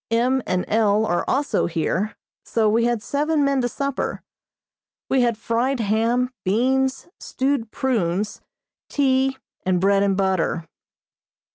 M. 0.09 0.41
and 0.47 0.65
L. 0.67 1.05
are 1.05 1.23
also 1.27 1.67
here, 1.67 2.15
so 2.43 2.67
we 2.67 2.85
had 2.85 3.03
seven 3.03 3.45
men 3.45 3.61
to 3.61 3.69
supper. 3.69 4.23
We 5.09 5.21
had 5.21 5.37
fried 5.37 5.79
ham, 5.79 6.31
beans, 6.43 7.07
stewed 7.19 7.69
prunes, 7.69 8.41
tea, 8.89 9.37
and 9.63 9.79
bread 9.79 10.01
and 10.01 10.17
butter. 10.17 10.65